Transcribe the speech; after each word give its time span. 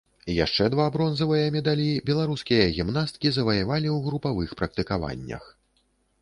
Яшчэ 0.35 0.65
два 0.75 0.85
бронзавыя 0.95 1.51
медалі 1.55 1.85
беларускія 2.09 2.63
гімнасткі 2.79 3.27
заваявалі 3.37 3.87
ў 3.95 4.07
групавых 4.07 4.57
практыкаваннях. 4.63 5.45